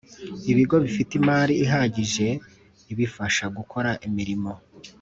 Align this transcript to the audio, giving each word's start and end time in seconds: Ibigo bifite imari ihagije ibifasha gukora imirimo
Ibigo 0.51 0.75
bifite 0.83 1.11
imari 1.19 1.53
ihagije 1.65 2.27
ibifasha 2.91 3.45
gukora 3.57 3.89
imirimo 4.07 4.51